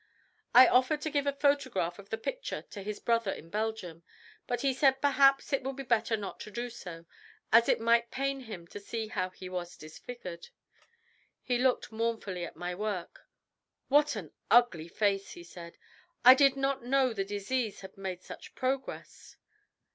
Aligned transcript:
I 0.55 0.65
offered 0.65 0.99
to 1.01 1.11
give 1.11 1.27
a 1.27 1.31
photograph 1.31 1.99
of 1.99 2.09
the 2.09 2.17
picture 2.17 2.63
to 2.71 2.81
his 2.81 2.99
brother 2.99 3.31
in 3.31 3.51
Belgium, 3.51 4.01
but 4.47 4.61
he 4.61 4.73
said 4.73 4.99
perhaps 4.99 5.53
it 5.53 5.61
would 5.61 5.75
be 5.75 5.83
better 5.83 6.17
not 6.17 6.39
to 6.39 6.49
do 6.49 6.71
so, 6.71 7.05
as 7.53 7.69
it 7.69 7.79
might 7.79 8.09
pain 8.09 8.39
him 8.39 8.65
to 8.69 8.79
see 8.79 9.09
how 9.09 9.29
he 9.29 9.47
was 9.47 9.77
disfigured. 9.77 10.49
He 11.43 11.59
looked 11.59 11.91
mournfully 11.91 12.43
at 12.43 12.55
my 12.55 12.73
work. 12.73 13.27
"What 13.89 14.15
an 14.15 14.31
ugly 14.49 14.87
face!" 14.87 15.33
he 15.33 15.43
said; 15.43 15.77
"I 16.25 16.33
did 16.33 16.57
not 16.57 16.83
know 16.83 17.13
the 17.13 17.23
disease 17.23 17.81
had 17.81 17.95
made 17.95 18.23
such 18.23 18.55
progress." 18.55 19.37